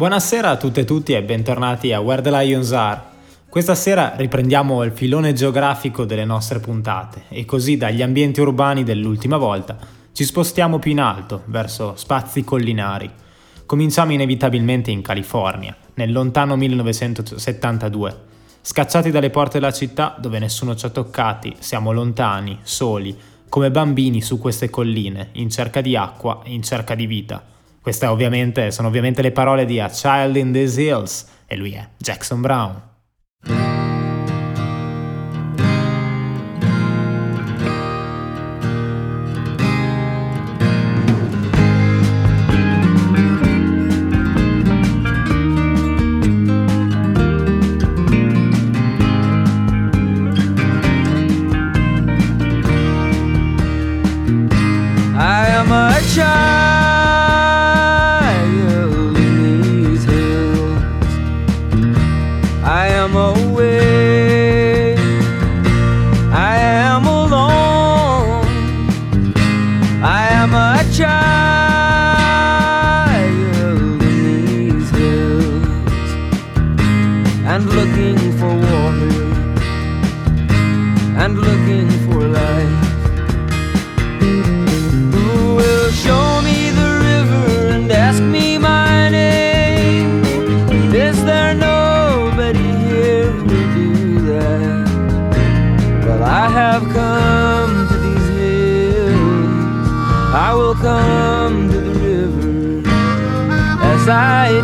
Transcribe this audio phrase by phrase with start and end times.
[0.00, 3.02] Buonasera a tutte e tutti e bentornati a Where the Lions Are.
[3.50, 9.36] Questa sera riprendiamo il filone geografico delle nostre puntate e così dagli ambienti urbani dell'ultima
[9.36, 9.76] volta
[10.12, 13.10] ci spostiamo più in alto, verso spazi collinari.
[13.66, 18.20] Cominciamo inevitabilmente in California, nel lontano 1972.
[18.62, 23.14] Scacciati dalle porte della città dove nessuno ci ha toccati, siamo lontani, soli,
[23.50, 27.58] come bambini su queste colline, in cerca di acqua e in cerca di vita.
[27.82, 31.88] Queste ovviamente sono ovviamente le parole di A Child in These Hills e lui è
[31.96, 32.88] Jackson Brown.
[77.52, 79.14] And looking for water
[81.22, 82.84] and looking for life.
[85.14, 90.22] Who will show me the river and ask me my name?
[90.94, 96.04] Is there nobody here who will do that?
[96.06, 99.88] Well, I have come to these hills.
[100.46, 102.88] I will come to the river
[103.92, 104.62] as I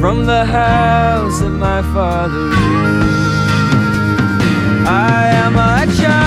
[0.00, 2.48] from the house of my father.
[4.88, 6.19] I am a child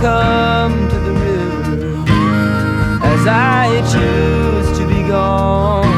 [0.00, 2.04] come to the river
[3.04, 5.92] as I choose to be gone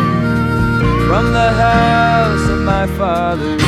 [1.06, 3.59] from the house of my father.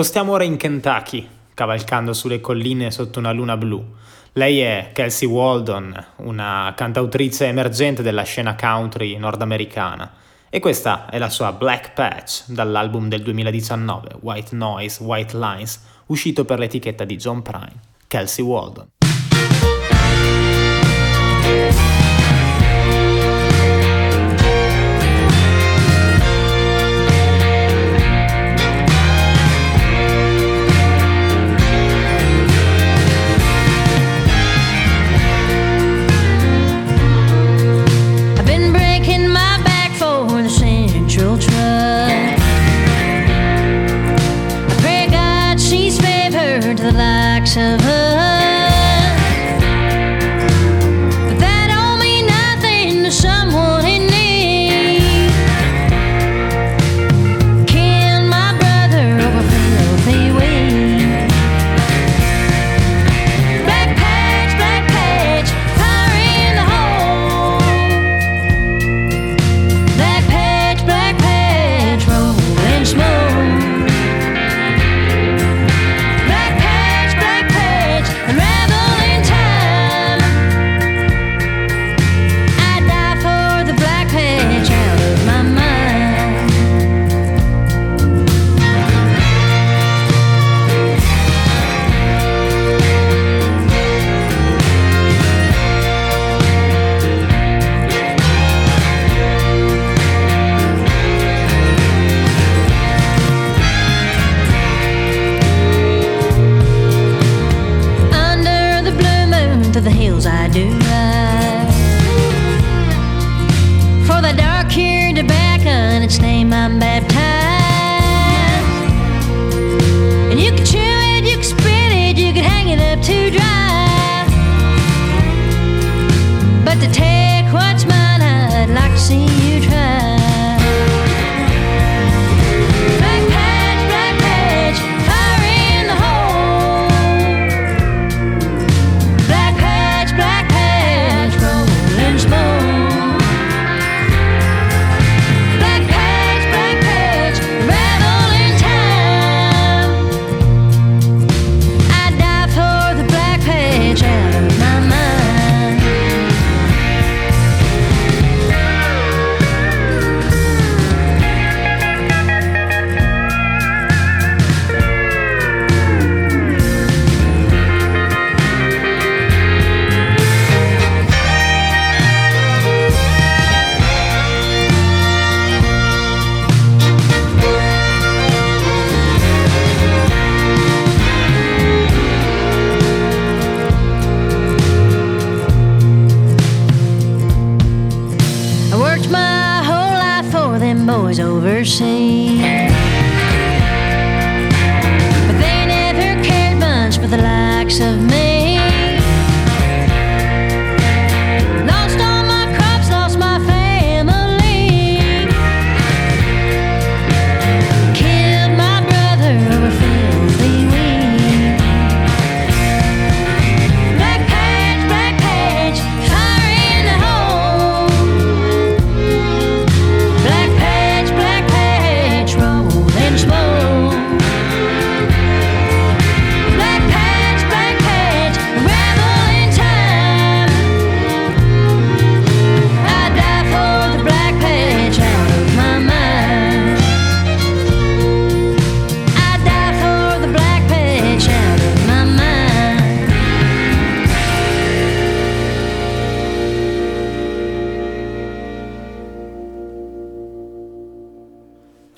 [0.00, 3.84] Spostiamo ora in Kentucky, cavalcando sulle colline sotto una luna blu.
[4.32, 10.10] Lei è Kelsey Waldon, una cantautrice emergente della scena country nordamericana.
[10.48, 16.46] E questa è la sua Black Patch dall'album del 2019, White Noise, White Lines, uscito
[16.46, 18.88] per l'etichetta di John Prine, Kelsey Waldon.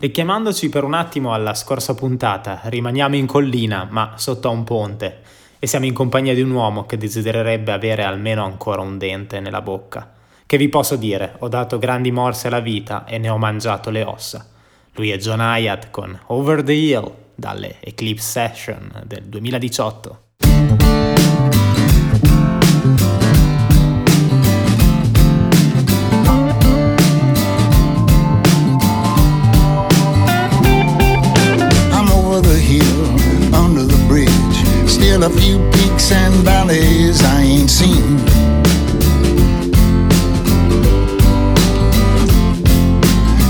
[0.02, 5.20] Richiamandoci per un attimo alla scorsa puntata, rimaniamo in collina, ma sotto a un ponte,
[5.60, 9.62] e siamo in compagnia di un uomo che desidererebbe avere almeno ancora un dente nella
[9.62, 10.12] bocca.
[10.44, 14.02] Che vi posso dire, ho dato grandi morse alla vita e ne ho mangiato le
[14.02, 14.44] ossa.
[14.94, 20.22] Lui è John Hyatt con Over the Hill dalle Eclipse Session del 2018.
[35.22, 38.18] Still a few peaks and valleys I ain't seen.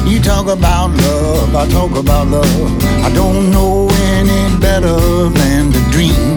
[0.07, 2.85] You talk about love, I talk about love.
[3.02, 4.99] I don't know any better
[5.31, 6.37] than to dream.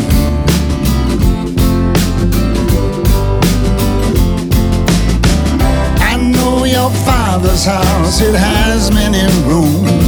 [6.00, 10.05] I know your father's house, it has many rooms.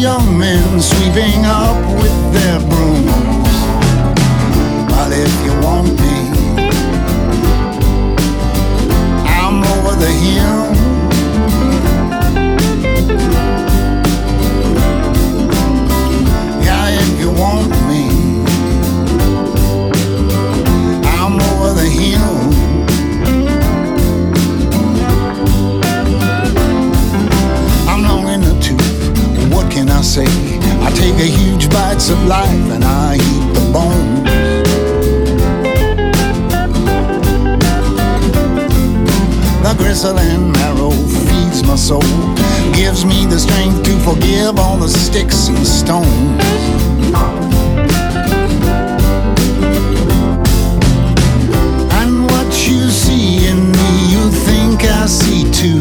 [0.00, 3.52] Young men sweeping up with their brooms.
[4.88, 6.16] But if you want me,
[9.28, 10.79] I'm over the hill.
[30.82, 34.20] I take a huge bites of life and I eat the bones.
[39.62, 42.00] The gristle and marrow feeds my soul,
[42.72, 46.08] gives me the strength to forgive all the sticks and stones.
[52.00, 55.80] And what you see in me, you think I see too.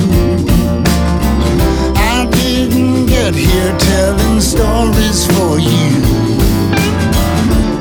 [1.95, 5.89] I didn't get here telling stories for you.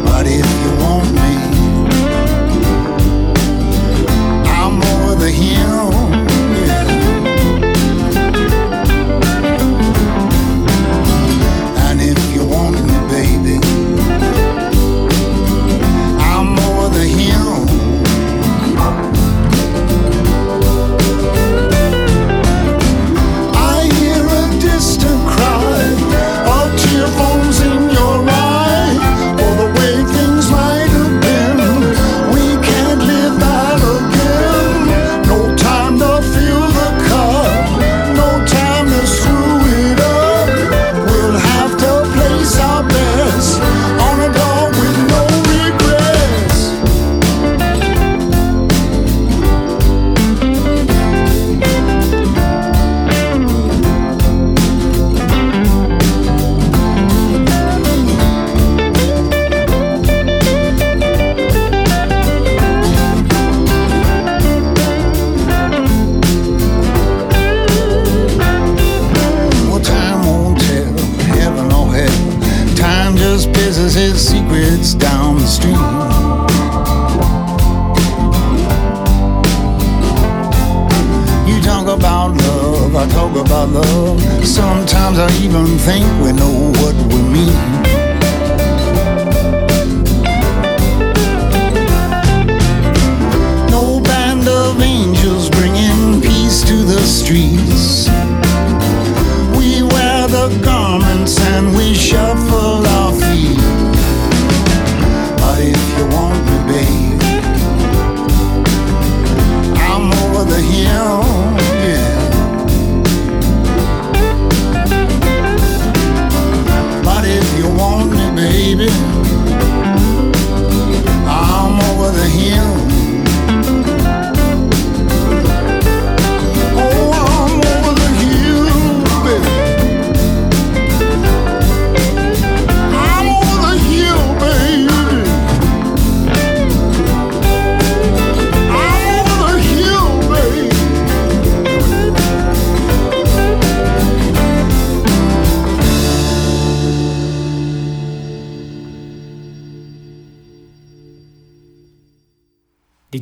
[0.04, 1.34] But if you want me,
[4.56, 5.97] I'm over the hill.
[75.18, 75.82] Down the stream.
[81.48, 84.46] You talk about love, I talk about love.
[84.46, 87.77] Sometimes I even think we know what we mean.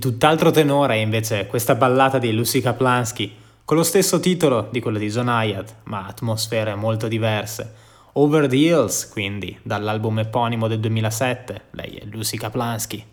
[0.06, 3.34] Tutt'altro tenore è invece questa ballata di Lucy Kaplansky,
[3.64, 7.74] con lo stesso titolo di quella di Zonayat, ma atmosfere molto diverse.
[8.12, 13.04] Over the Hills, quindi, dall'album eponimo del 2007, lei è Lucy Kaplansky.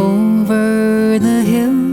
[0.00, 1.89] Over the hills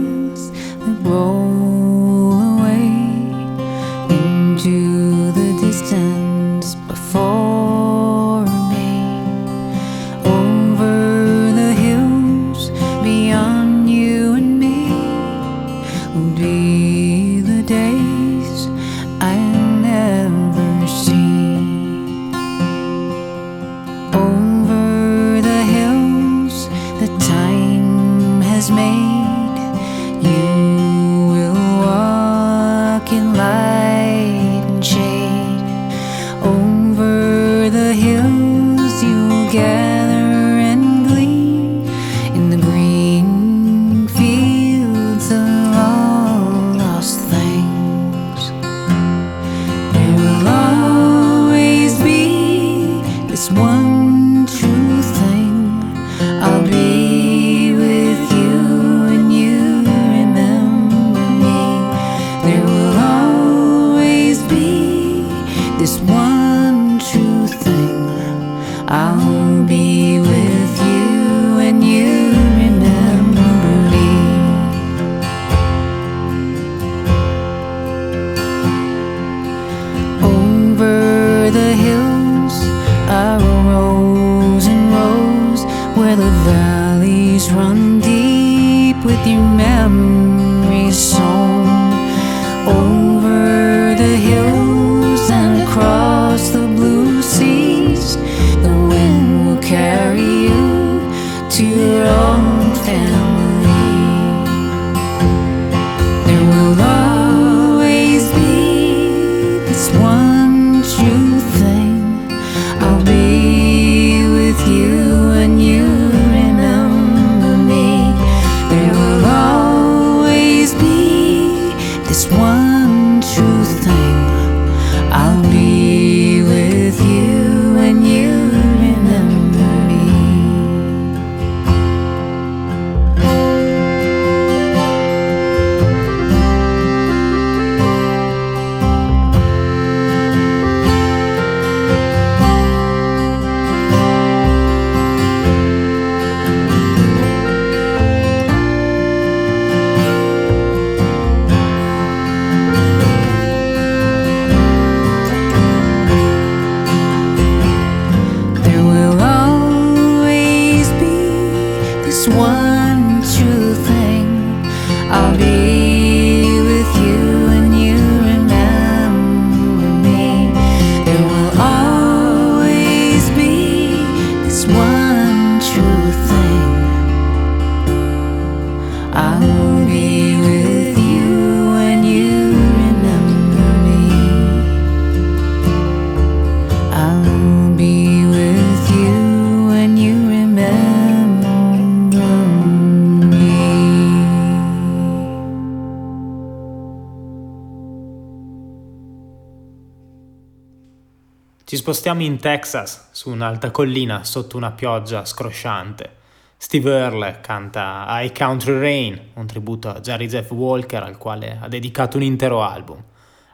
[201.88, 206.16] spostiamo in Texas, su un'alta collina, sotto una pioggia scrosciante.
[206.58, 211.66] Steve Earle canta I Country Rain, un tributo a Jerry Jeff Walker al quale ha
[211.66, 213.02] dedicato un intero album.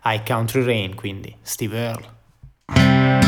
[0.06, 3.23] I Country Rain, quindi, Steve Earle.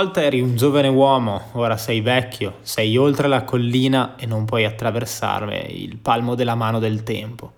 [0.00, 4.64] Volta eri un giovane uomo, ora sei vecchio, sei oltre la collina e non puoi
[4.64, 7.54] attraversare il palmo della mano del tempo.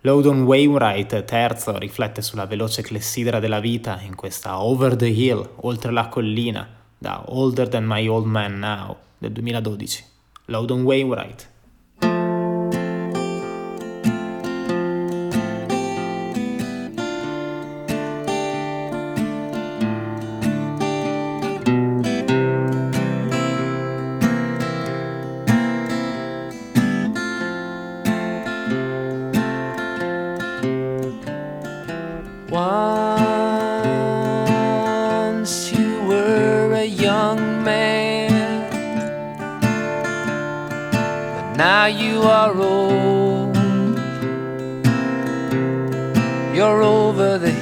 [0.00, 5.92] Loudon Wainwright, terzo, riflette sulla veloce clessidra della vita in questa Over the Hill, oltre
[5.92, 10.04] la collina, da Older Than My Old Man Now, del 2012.
[10.46, 11.48] Loudon Wainwright.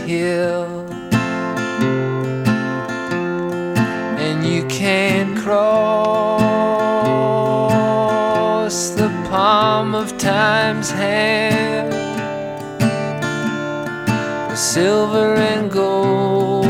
[0.09, 0.87] Hill,
[4.27, 5.69] and you can't cross
[9.01, 11.93] the palm of time's hand
[14.49, 16.65] with silver and gold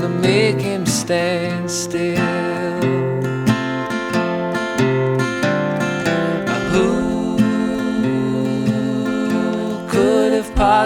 [0.00, 2.07] to make him stand still.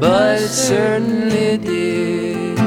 [0.00, 2.58] But it certainly did.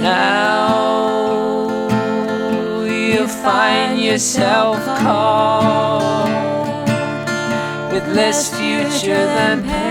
[0.00, 1.66] Now
[2.86, 6.28] you find yourself caught
[7.92, 9.82] with less future than past.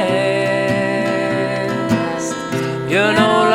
[2.90, 3.51] You're no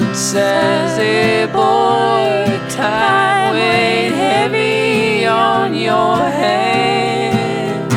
[0.00, 7.92] Once as a boy, time weighed heavy on your hands.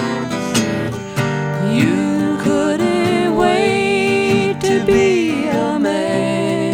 [1.71, 6.73] You couldn't wait to be a man,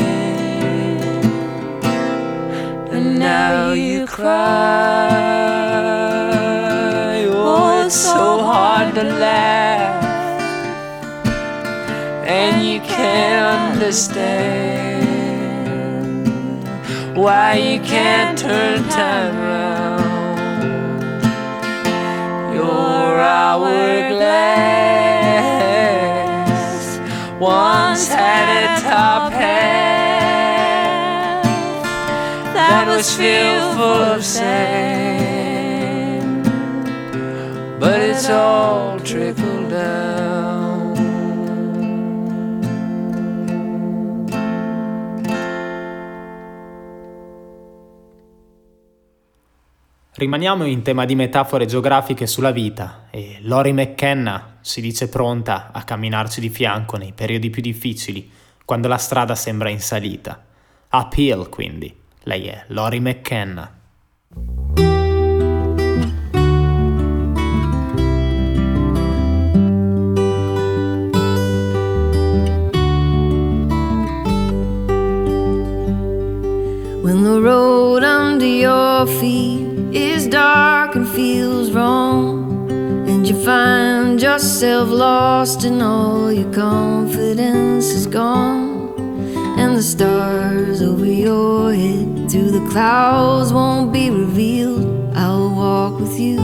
[2.91, 4.33] and now you cry.
[7.29, 10.03] Oh, it's so hard to laugh,
[12.25, 14.88] and you can't understand
[17.21, 19.99] why you can't turn time around
[22.53, 24.19] your hourglass
[27.37, 29.83] once had a top hat
[32.53, 35.25] that was filled full of sand,
[37.81, 40.08] but it's all trickled down.
[50.19, 55.83] Rimaniamo in tema di metafore geografiche sulla vita e Lori McKenna si dice pronta a
[55.83, 58.29] camminarci di fianco nei periodi più difficili,
[58.65, 60.43] quando la strada sembra in salita.
[60.91, 61.95] Uphill, quindi.
[62.23, 63.73] Lei è Lori McKenna.
[77.01, 82.69] When the road under your feet is dark and feels wrong,
[83.09, 88.93] and you find yourself lost and all your confidence is gone,
[89.57, 96.19] and the stars over your head through the clouds won't be revealed, I'll walk with
[96.19, 96.39] you,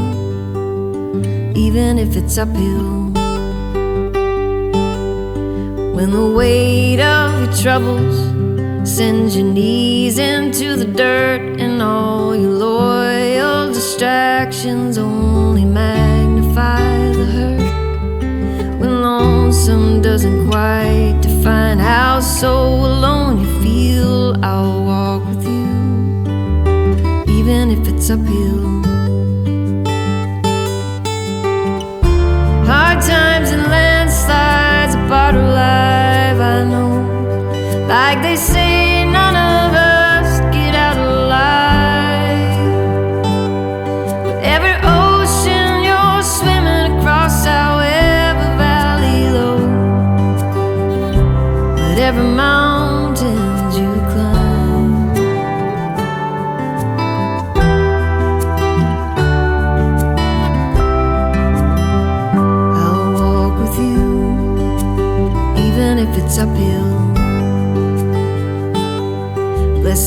[1.55, 3.11] even if it's uphill.
[5.95, 8.17] When the weight of your troubles
[8.89, 13.14] sends your knees into the dirt, and all your loyal
[13.85, 18.79] distractions only magnify the hurt.
[18.79, 22.51] When lonesome doesn't quite define how so
[22.89, 25.69] alone you feel, I'll walk with you,
[27.37, 28.65] even if it's uphill.
[32.65, 36.93] Hard times and landslides, a part of life I know.
[37.87, 38.54] Like they say,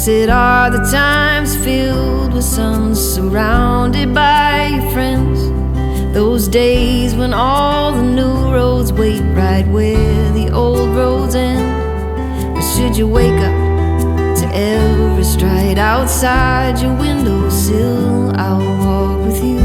[0.09, 5.39] Blessed are the times filled with suns, surrounded by your friends.
[6.15, 12.57] Those days when all the new roads wait right where the old roads end.
[12.57, 19.61] Or should you wake up to every stride outside your windowsill, I'll walk with you,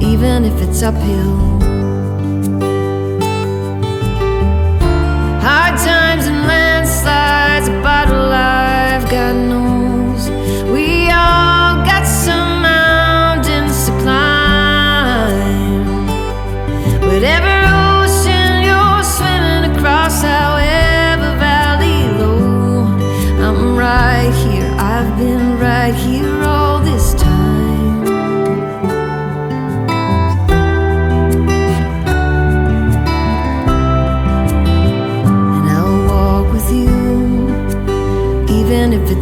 [0.00, 1.49] even if it's uphill.
[7.04, 9.69] Landslides, a bottle life, God knows.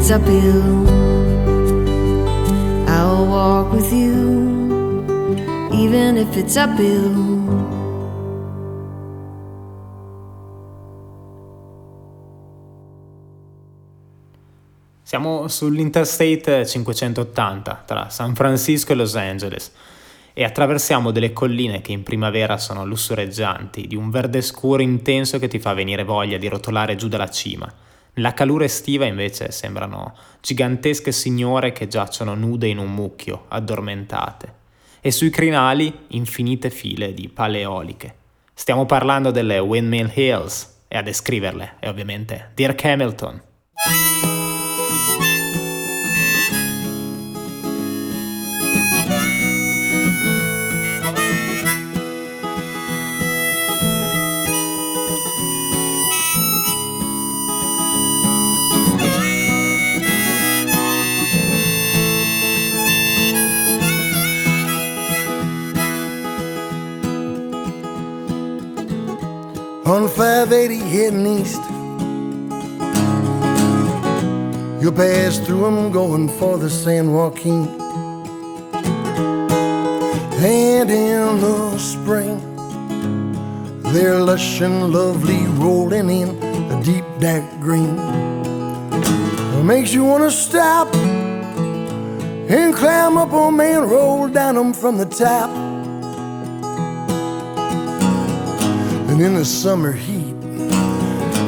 [0.09, 0.89] If it's uphill.
[2.89, 5.05] I'll walk with you,
[5.73, 7.37] even if it's uphill.
[15.03, 19.73] Siamo sull'Interstate 580 tra San Francisco e Los Angeles
[20.35, 25.49] e attraversiamo delle colline che in primavera sono lussureggianti, di un verde scuro intenso che
[25.49, 27.71] ti fa venire voglia di rotolare giù dalla cima.
[28.19, 34.55] Nella calura estiva invece sembrano gigantesche signore che giacciono nude in un mucchio, addormentate.
[35.01, 38.15] E sui crinali infinite file di pale eoliche.
[38.55, 43.41] Stiamo parlando delle Windmill Hills e a descriverle è ovviamente Dirk Hamilton.
[69.89, 71.63] On 580 heading east.
[74.83, 77.67] You'll pass through 'em going for the San Joaquin.
[80.45, 82.39] And in the spring,
[83.93, 86.29] they're lush and lovely, rolling in
[86.71, 87.99] a deep dark green.
[89.59, 90.95] It makes you want to stop
[92.57, 95.68] and climb up on man, roll down 'em from the top.
[99.19, 100.41] And in the summer heat,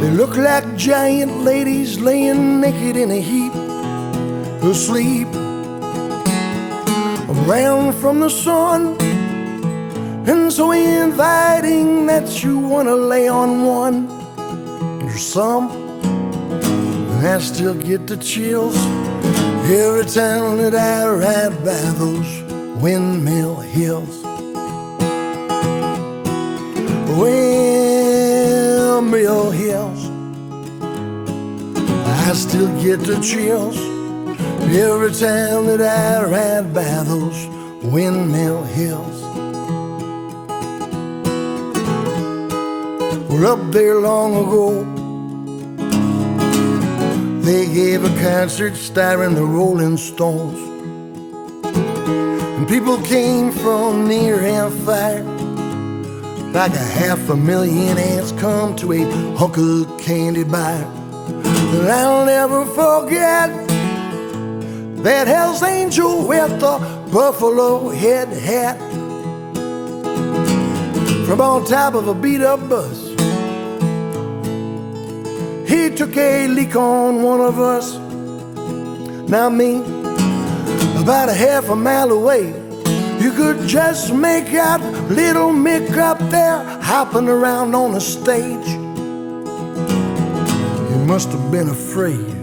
[0.01, 3.55] they look like giant ladies laying naked in a heap,
[4.65, 5.29] asleep
[7.29, 8.97] around from the sun.
[10.29, 14.09] And so inviting that you wanna lay on one.
[14.99, 15.69] There's some
[17.23, 18.75] that still get the chills
[19.71, 22.43] Every time that I ride by those
[22.83, 24.25] windmill hills,
[29.01, 30.11] windmill hills,
[32.07, 33.79] I still get the chills
[34.69, 37.47] every time that I ride by those
[37.83, 39.23] windmill hills.
[43.31, 44.85] We're up there long ago.
[47.41, 50.59] They gave a concert starring the Rolling Stones.
[51.65, 55.40] And people came from near and far.
[56.53, 59.05] Like a half a million ants come to a
[59.37, 60.83] hunk of candy bar.
[60.83, 63.49] And I'll never forget
[65.05, 66.79] that Hell's Angel with the
[67.13, 68.79] buffalo head hat.
[71.25, 73.11] From on top of a beat up bus.
[75.71, 77.95] He took a leak on one of us.
[79.31, 79.77] Now me,
[81.01, 82.53] about a half a mile away,
[83.21, 84.81] you could just make out
[85.11, 88.67] little Mick up there hopping around on the stage.
[90.91, 92.41] You must have been afraid.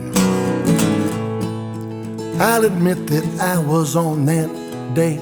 [2.39, 4.49] I'll admit that I was on that
[4.93, 5.17] day.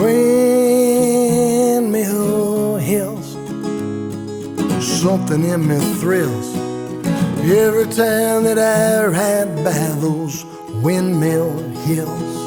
[0.00, 1.18] Windmill
[2.76, 3.32] Hills,
[5.00, 6.54] something in me thrills
[7.50, 10.44] every time that I ride by those
[10.82, 12.37] windmill hills.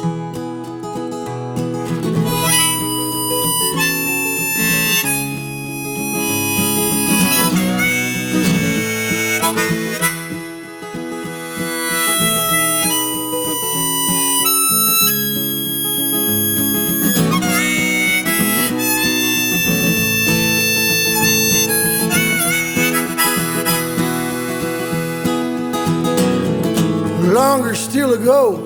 [27.71, 28.57] Longer still ago,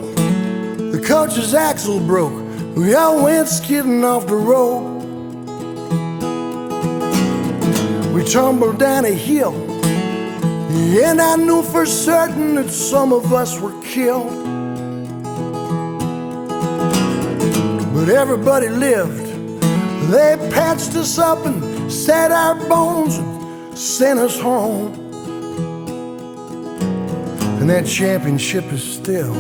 [0.92, 2.34] the coach's axle broke.
[2.76, 5.04] We all went skidding off the road.
[8.16, 9.54] We tumbled down a hill,
[11.04, 14.44] and I knew for certain that some of us were killed.
[17.94, 19.28] But everybody lived.
[20.10, 25.05] They patched us up and set our bones and sent us home.
[27.66, 29.34] And that championship is still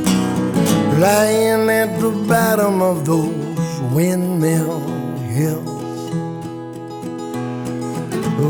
[0.98, 4.80] lying at the bottom of those windmill
[5.20, 6.10] hills.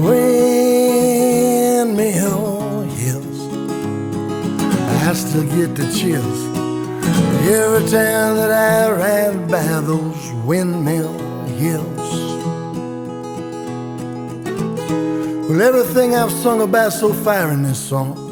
[0.01, 0.43] Windmill
[2.83, 3.39] hills.
[5.03, 6.39] I still get the chills
[7.45, 12.13] every time that I ride by those windmill hills.
[15.49, 18.24] Well, everything I've sung about so far in this song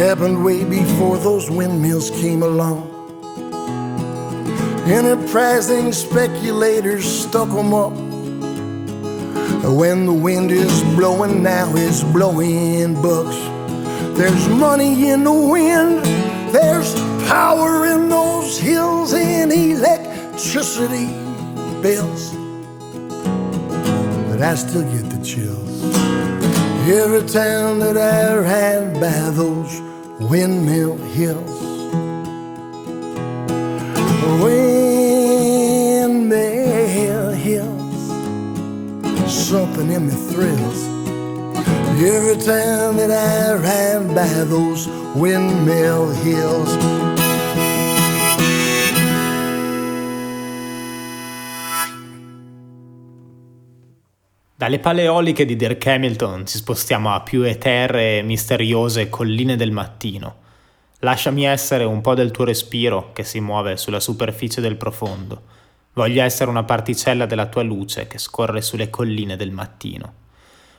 [0.00, 2.88] happened way before those windmills came along.
[4.86, 7.92] Enterprising speculators stuck 'em up.
[9.80, 13.36] When the wind is blowing, now it's blowing bucks.
[14.16, 16.02] There's money in the wind,
[16.50, 16.94] there's
[17.28, 21.08] power in those hills and electricity
[21.82, 22.22] bills.
[24.28, 25.74] But I still get the chills
[26.88, 29.89] every time that I ride by those
[30.20, 31.60] windmill hills.
[34.42, 35.80] Windmill
[37.32, 38.10] hills,
[39.32, 40.88] something in me thrills
[42.02, 47.09] every time that I ride by those windmill hills.
[54.60, 60.36] Dalle paleoliche di Dirk Hamilton ci spostiamo a più eteree e misteriose colline del mattino.
[60.98, 65.44] Lasciami essere un po' del tuo respiro che si muove sulla superficie del profondo.
[65.94, 70.12] Voglio essere una particella della tua luce che scorre sulle colline del mattino.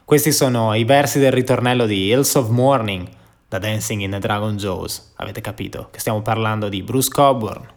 [0.06, 3.10] Questi sono i versi del ritornello di Hills of Morning
[3.48, 5.14] da Dancing in the Dragon Jaws.
[5.16, 7.68] Avete capito che stiamo parlando di Bruce Coburn.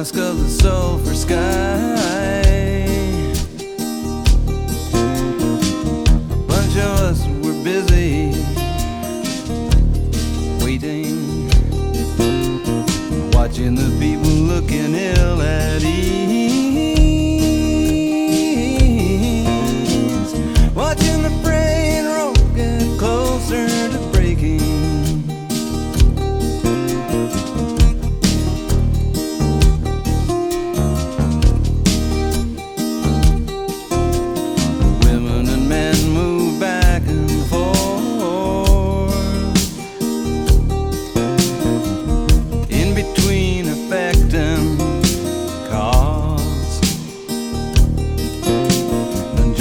[0.00, 1.36] Of the sulfur sky.
[6.30, 8.32] A bunch of us were busy
[10.64, 11.50] waiting,
[13.32, 16.29] watching the people looking ill at ease,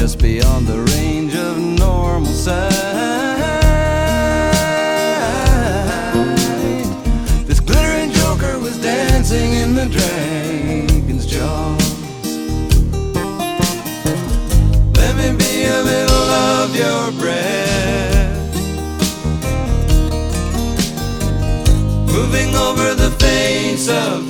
[0.09, 2.71] just beyond the range of normal sight.
[7.45, 11.89] This glittering joker was dancing in the dragon's jaws.
[14.97, 18.55] Let me be a little of your breath.
[22.15, 24.28] Moving over the face of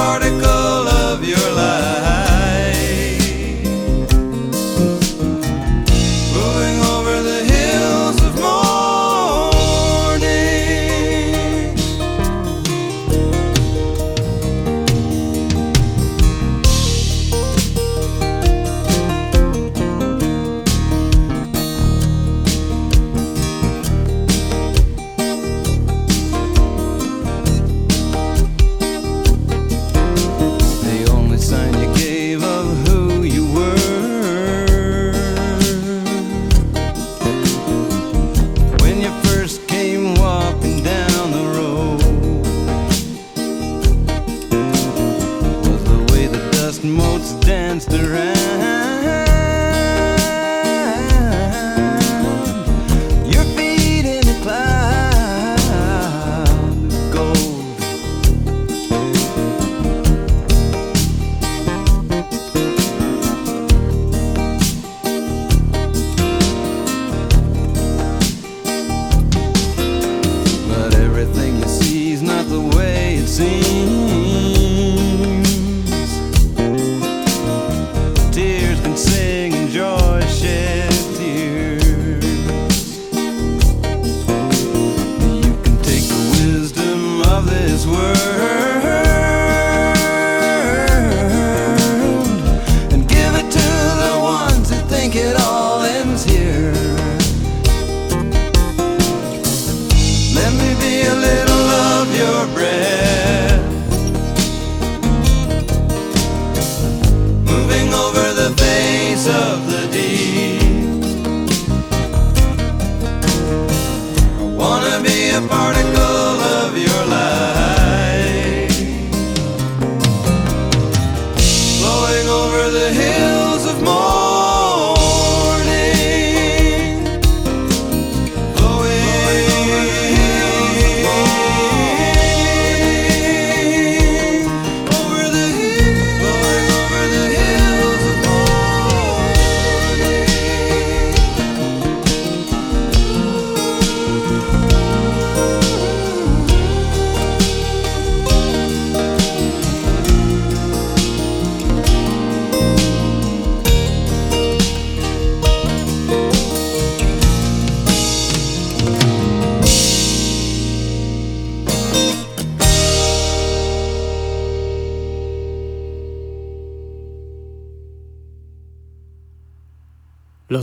[0.00, 1.99] particle of your life.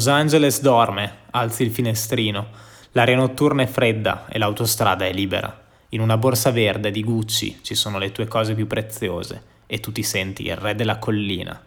[0.08, 2.48] Angeles dorme, alzi il finestrino.
[2.92, 5.66] L'aria notturna è fredda e l'autostrada è libera.
[5.90, 9.92] In una borsa verde di Gucci ci sono le tue cose più preziose e tu
[9.92, 11.62] ti senti il re della collina.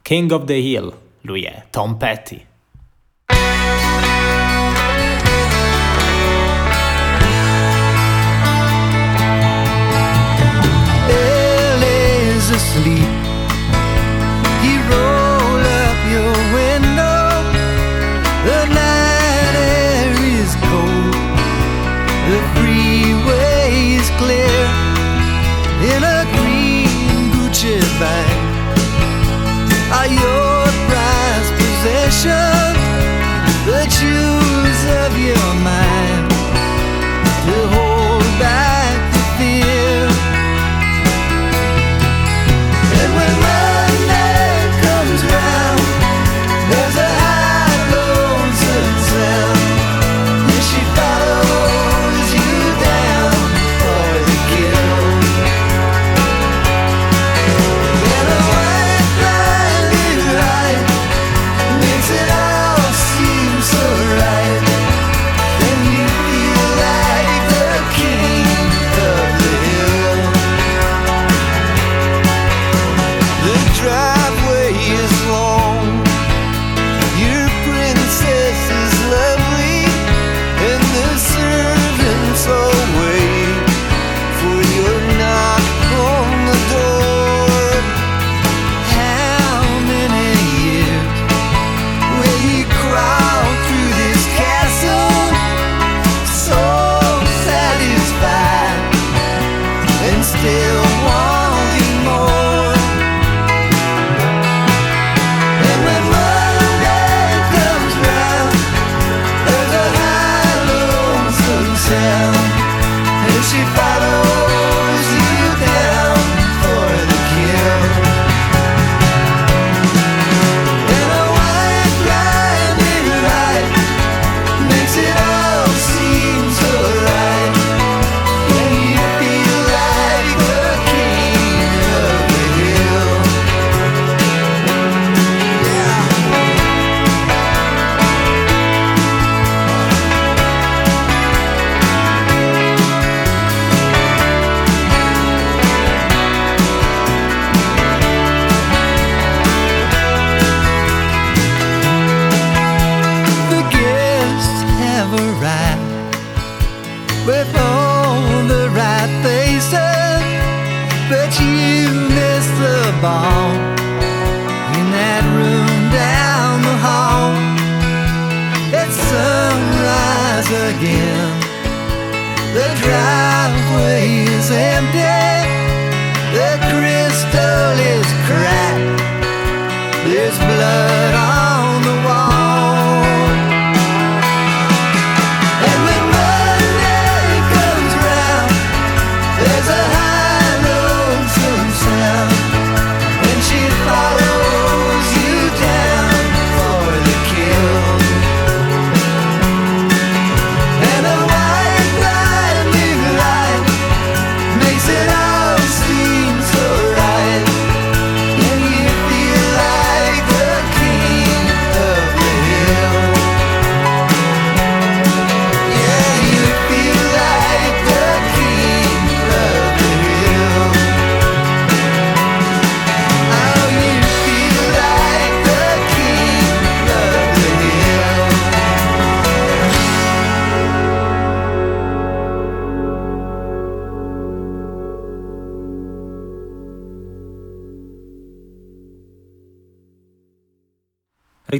[0.00, 2.45] King of the Hill, lui è Tom Petty.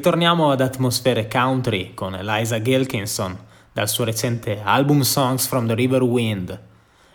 [0.07, 3.37] Ritorniamo ad atmosfere country con Eliza Gilkinson
[3.73, 6.57] dal suo recente album Songs from the River Wind.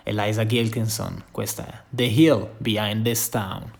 [0.03, 3.71] Eliza Gilkinson, questa è The Hill Behind This Town.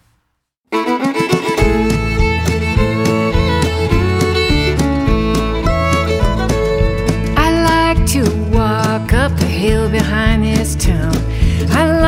[7.36, 11.41] I like to walk up the hill behind this town.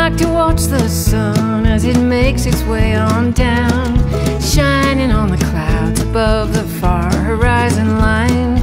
[0.04, 3.98] Like to watch the sun as it makes its way on down,
[4.42, 8.56] shining on the clouds above the far horizon line,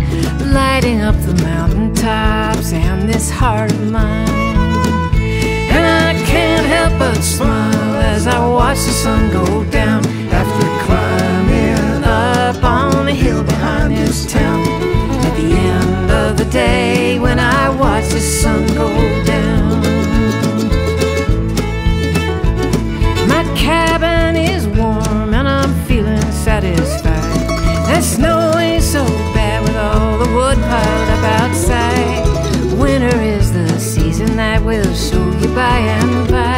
[0.52, 4.28] lighting up the mountain tops and this heart of mine.
[5.72, 12.04] And I can't help but smile as I watch the sun go down after climbing
[12.04, 14.60] up on the hill behind this town.
[15.24, 18.89] At the end of the day, when I watch the sun go
[24.00, 27.48] cabin is warm and I'm feeling satisfied.
[27.86, 32.78] The snow ain't so bad with all the wood piled up outside.
[32.78, 36.56] Winter is the season that will show you by and by.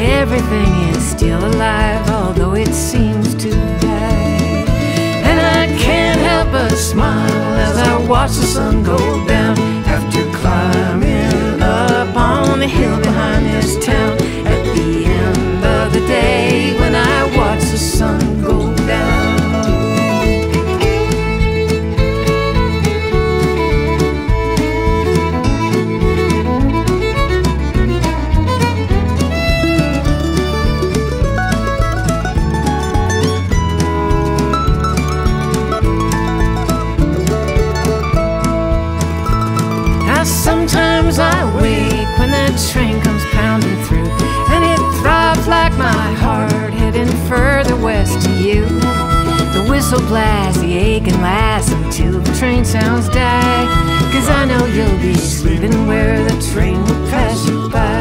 [0.00, 4.64] Everything is still alive, although it seems to die.
[5.28, 11.60] And I can't help but smile as I watch the sun go down after climbing
[11.60, 13.11] up on the hill
[49.92, 53.66] Whistle blasts the aching last until the train sounds die.
[54.10, 58.00] Cause I know you'll be sleeping where the train will pass you by.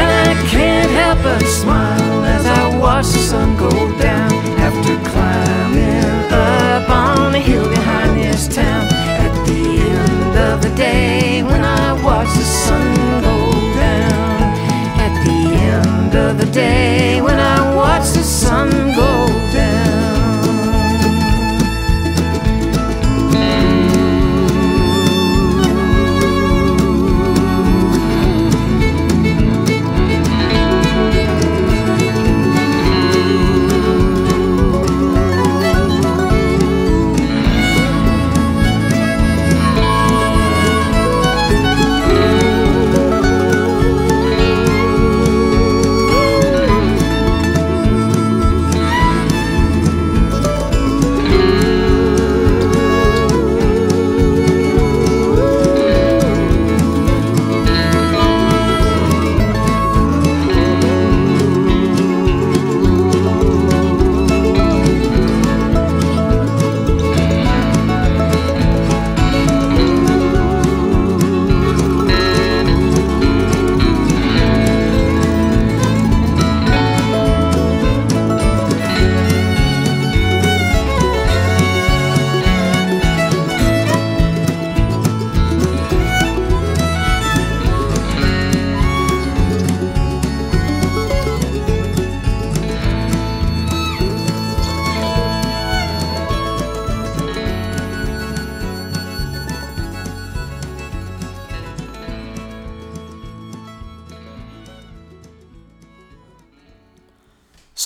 [0.00, 3.68] And I can't help but smile as I watch the sun go
[3.98, 8.86] down after climbing up on the hill behind this town.
[9.20, 9.60] At the
[9.92, 12.44] end of the day, when I watch the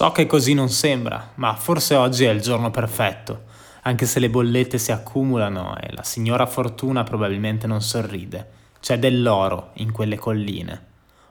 [0.04, 3.44] So che così non sembra, ma forse oggi è il giorno perfetto,
[3.84, 8.46] anche se le bollette si accumulano e la signora Fortuna probabilmente non sorride.
[8.80, 10.84] C'è dell'oro in quelle colline.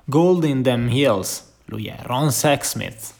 [0.05, 3.13] Gold in them hills, lui è Ron Sexsmith.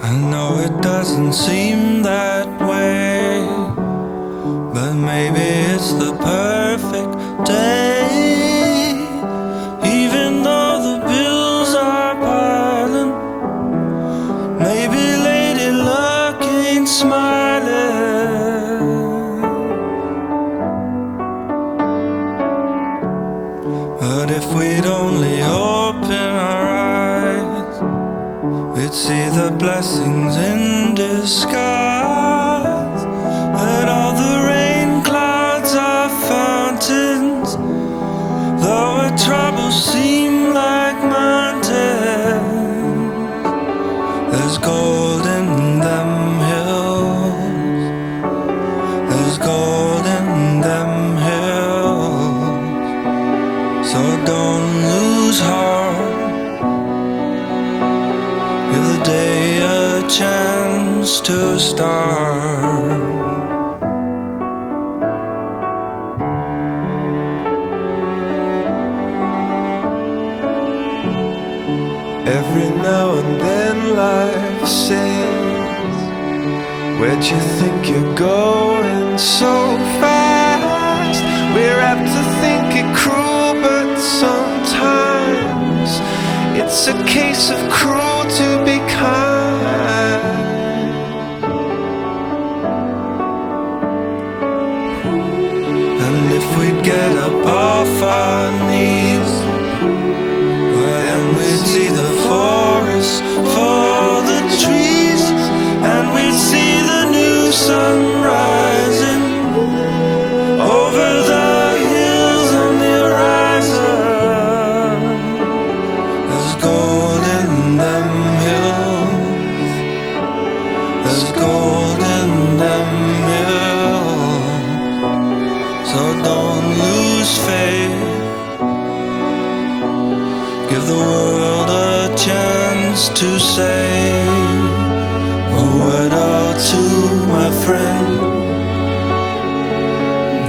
[0.00, 3.15] I know it doesn't seem that way,
[5.04, 7.12] maybe it's the perfect
[7.46, 8.02] day.
[9.84, 13.12] Even though the bills are piling,
[14.58, 17.36] maybe Lady Luck ain't smiling.
[24.00, 27.80] But if we'd only open our eyes.
[28.76, 31.85] We'd see the blessings in disguise.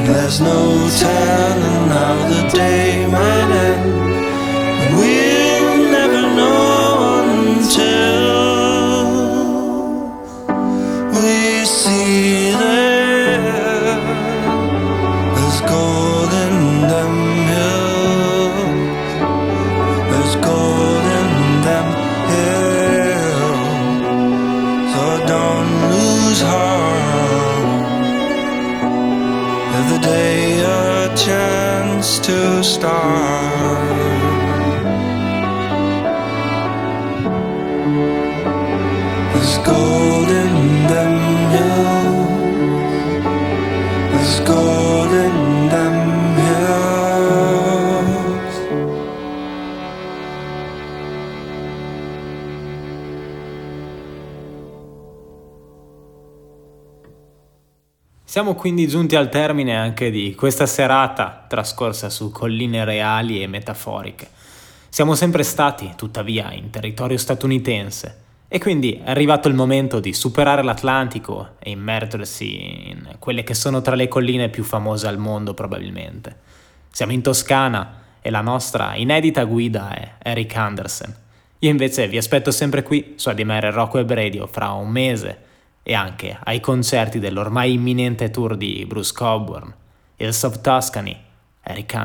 [0.07, 3.91] There's no telling how the day might end.
[4.81, 5.26] And we'll
[32.79, 33.26] to
[58.37, 64.27] Siamo quindi giunti al termine anche di questa serata trascorsa su colline reali e metaforiche.
[64.89, 68.17] Siamo sempre stati, tuttavia, in territorio statunitense
[68.47, 73.81] e quindi è arrivato il momento di superare l'Atlantico e immergersi in quelle che sono
[73.81, 76.35] tra le colline più famose al mondo probabilmente.
[76.91, 81.15] Siamo in Toscana e la nostra inedita guida è Eric Andersen.
[81.57, 85.45] Io invece vi aspetto sempre qui su ADMR Rock Web Radio fra un mese
[85.89, 89.73] e anche ai concerti dell'ormai imminente tour di Bruce Coburn,
[90.17, 91.15] Hills of Tuscany,
[91.63, 91.95] Eric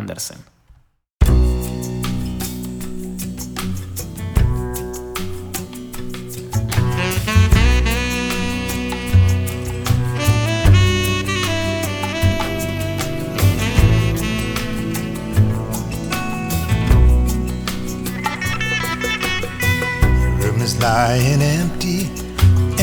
[20.60, 22.21] is lying empty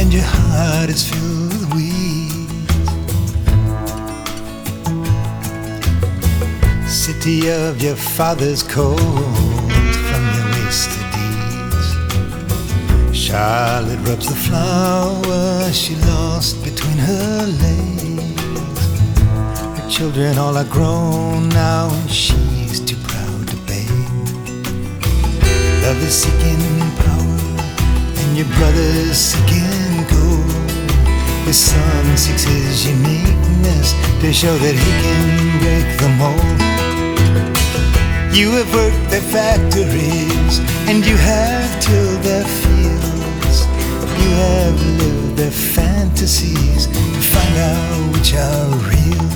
[0.10, 2.89] and your heart is filled with weeds.
[6.91, 11.88] City of your father's cold from your wasted deeds.
[13.16, 18.82] Charlotte rubs the flower she lost between her legs.
[19.78, 23.89] Her children all are grown now, and she's too proud to beg.
[25.84, 26.66] Love is seeking
[27.03, 27.38] power,
[28.22, 30.51] and your brother's seeking gold.
[31.45, 36.60] His son seeks his uniqueness to show that he can break the mold.
[38.32, 43.66] You have worked their factories, and you have tilled their fields.
[44.22, 49.30] You have lived their fantasies to find out which are real.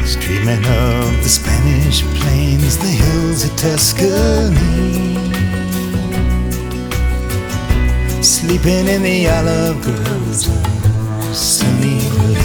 [0.00, 5.11] He's dreaming of the Spanish plains, the hills of Tuscany.
[8.42, 12.42] Sleeping in the olive groves of sunny relief.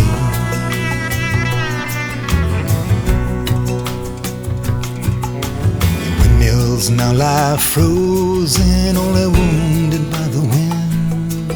[6.21, 11.53] Windmills now lie frozen, only wounded by the wind.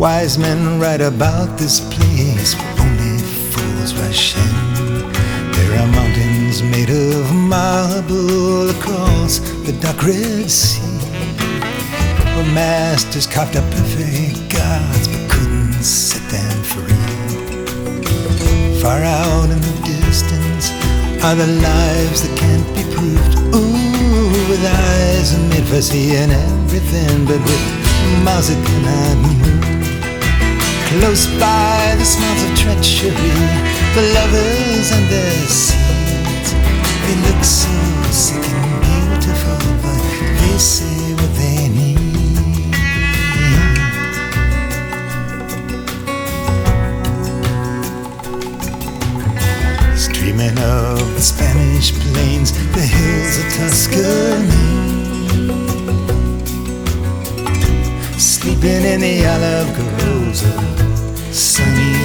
[0.00, 3.18] Wise men write about this place, but only
[3.52, 4.54] fools rush in.
[5.52, 9.51] There are mountains made of marble across
[9.82, 10.80] Sea.
[12.36, 16.86] Where masters carved up perfect gods, but couldn't set them free.
[18.80, 20.70] Far out in the distance
[21.24, 23.34] are the lives that can't be proved.
[23.56, 27.64] Ooh, with eyes made for seeing everything, but with
[28.22, 29.42] mouths that cannot move.
[30.94, 33.34] Close by the smells of treachery,
[33.98, 36.54] the lovers and their seeds.
[37.02, 37.68] They look so
[38.12, 38.61] sick
[39.22, 40.00] beautiful, but
[40.40, 41.98] they say what they need.
[49.90, 54.72] He's dreaming of the Spanish plains, the hills of Tuscany.
[58.18, 62.01] Sleeping in the olive groves of sunny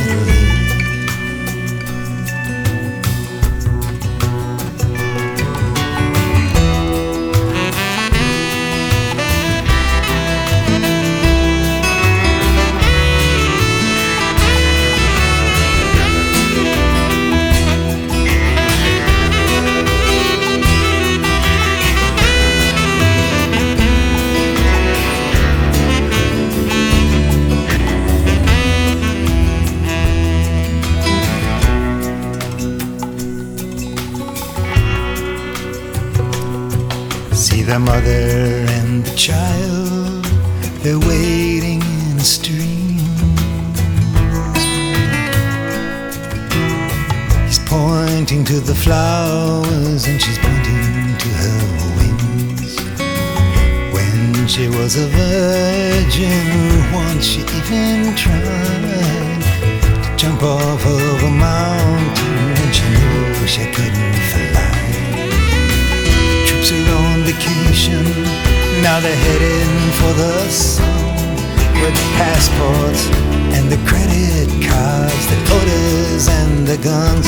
[68.98, 71.36] Now they're heading for the sun
[71.84, 73.06] with passports
[73.54, 77.28] and the credit cards, the orders and the guns.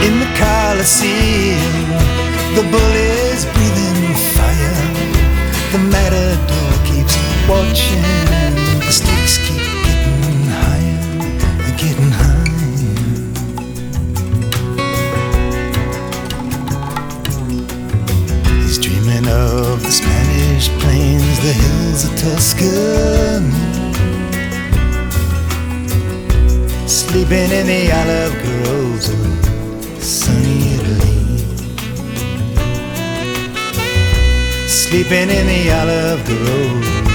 [0.00, 1.84] In the Coliseum,
[2.56, 2.94] the bull
[3.28, 4.80] is breathing fire.
[5.72, 7.14] The matador keeps
[7.46, 8.39] watching,
[21.42, 23.50] the hills of Tuscany.
[26.86, 31.38] Sleeping in the olive groves of sunny Italy.
[34.68, 37.09] Sleeping in the olive grove.